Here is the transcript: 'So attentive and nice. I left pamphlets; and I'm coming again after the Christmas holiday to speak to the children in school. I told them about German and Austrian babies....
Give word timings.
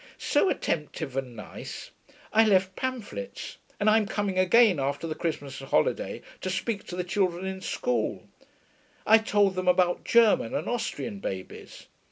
'So 0.17 0.49
attentive 0.49 1.15
and 1.15 1.35
nice. 1.35 1.91
I 2.33 2.43
left 2.43 2.75
pamphlets; 2.75 3.57
and 3.79 3.87
I'm 3.87 4.07
coming 4.07 4.39
again 4.39 4.79
after 4.79 5.05
the 5.05 5.13
Christmas 5.13 5.59
holiday 5.59 6.23
to 6.41 6.49
speak 6.49 6.85
to 6.85 6.95
the 6.95 7.03
children 7.03 7.45
in 7.45 7.61
school. 7.61 8.27
I 9.05 9.19
told 9.19 9.53
them 9.53 9.67
about 9.67 10.03
German 10.03 10.55
and 10.55 10.67
Austrian 10.67 11.19
babies.... 11.19 11.85